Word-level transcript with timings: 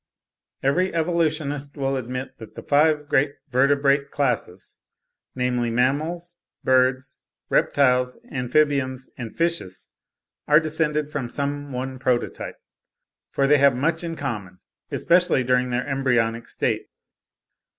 Every 0.63 0.91
evolutionist 0.95 1.77
will 1.77 1.95
admit 1.95 2.39
that 2.39 2.55
the 2.55 2.63
five 2.63 3.07
great 3.07 3.35
vertebrate 3.49 4.09
classes, 4.09 4.79
namely, 5.35 5.69
mammals, 5.69 6.37
birds, 6.63 7.19
reptiles, 7.49 8.17
amphibians, 8.31 9.11
and 9.15 9.37
fishes, 9.37 9.89
are 10.47 10.59
descended 10.59 11.11
from 11.11 11.29
some 11.29 11.71
one 11.71 11.99
prototype; 11.99 12.57
for 13.29 13.45
they 13.45 13.59
have 13.59 13.75
much 13.77 14.03
in 14.03 14.15
common, 14.15 14.57
especially 14.89 15.43
during 15.43 15.69
their 15.69 15.85
embryonic 15.87 16.47
state. 16.47 16.87